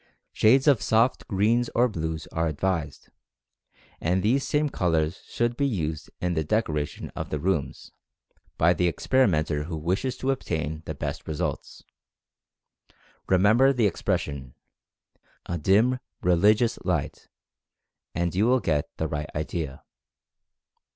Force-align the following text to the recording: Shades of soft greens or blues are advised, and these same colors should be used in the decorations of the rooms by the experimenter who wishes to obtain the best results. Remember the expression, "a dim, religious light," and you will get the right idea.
Shades 0.33 0.65
of 0.67 0.81
soft 0.81 1.27
greens 1.27 1.69
or 1.75 1.87
blues 1.87 2.25
are 2.31 2.47
advised, 2.47 3.09
and 3.99 4.23
these 4.23 4.43
same 4.43 4.67
colors 4.67 5.21
should 5.29 5.55
be 5.55 5.67
used 5.67 6.09
in 6.19 6.33
the 6.33 6.43
decorations 6.43 7.11
of 7.15 7.29
the 7.29 7.37
rooms 7.39 7.91
by 8.57 8.73
the 8.73 8.87
experimenter 8.87 9.65
who 9.65 9.77
wishes 9.77 10.17
to 10.17 10.31
obtain 10.31 10.81
the 10.87 10.95
best 10.95 11.27
results. 11.27 11.83
Remember 13.27 13.71
the 13.71 13.85
expression, 13.85 14.55
"a 15.45 15.59
dim, 15.59 15.99
religious 16.23 16.79
light," 16.83 17.27
and 18.15 18.33
you 18.33 18.47
will 18.47 18.59
get 18.59 18.89
the 18.97 19.07
right 19.07 19.29
idea. 19.35 19.83